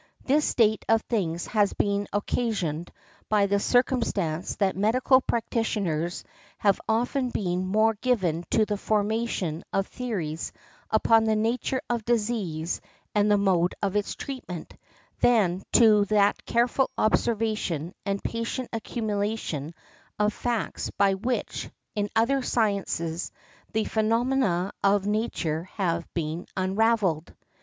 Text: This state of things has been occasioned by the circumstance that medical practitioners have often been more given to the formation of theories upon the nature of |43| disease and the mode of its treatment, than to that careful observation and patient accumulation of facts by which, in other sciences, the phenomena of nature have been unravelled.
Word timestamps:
This 0.25 0.45
state 0.45 0.83
of 0.89 1.03
things 1.03 1.45
has 1.45 1.73
been 1.73 2.07
occasioned 2.11 2.91
by 3.29 3.45
the 3.45 3.59
circumstance 3.59 4.55
that 4.55 4.75
medical 4.75 5.21
practitioners 5.21 6.23
have 6.57 6.81
often 6.89 7.29
been 7.29 7.67
more 7.67 7.93
given 7.93 8.43
to 8.49 8.65
the 8.65 8.77
formation 8.77 9.63
of 9.71 9.85
theories 9.85 10.53
upon 10.89 11.25
the 11.25 11.35
nature 11.35 11.83
of 11.87 12.01
|43| 12.01 12.05
disease 12.05 12.81
and 13.13 13.29
the 13.29 13.37
mode 13.37 13.75
of 13.83 13.95
its 13.95 14.15
treatment, 14.15 14.75
than 15.19 15.61
to 15.73 16.05
that 16.05 16.47
careful 16.47 16.89
observation 16.97 17.93
and 18.03 18.23
patient 18.23 18.69
accumulation 18.73 19.71
of 20.17 20.33
facts 20.33 20.89
by 20.97 21.13
which, 21.13 21.69
in 21.93 22.09
other 22.15 22.41
sciences, 22.41 23.31
the 23.71 23.83
phenomena 23.85 24.71
of 24.83 25.05
nature 25.05 25.65
have 25.75 26.11
been 26.15 26.47
unravelled. 26.57 27.35